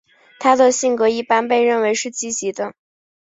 [0.39, 2.73] 她的性格一般被认为是积极的。